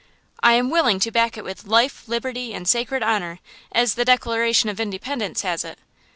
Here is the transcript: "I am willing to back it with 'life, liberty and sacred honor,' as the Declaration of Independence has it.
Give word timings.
"I 0.41 0.53
am 0.53 0.71
willing 0.71 0.99
to 1.01 1.11
back 1.11 1.37
it 1.37 1.43
with 1.43 1.65
'life, 1.65 2.07
liberty 2.07 2.55
and 2.55 2.67
sacred 2.67 3.03
honor,' 3.03 3.37
as 3.71 3.93
the 3.93 4.03
Declaration 4.03 4.67
of 4.67 4.79
Independence 4.79 5.43
has 5.43 5.63
it. 5.63 5.77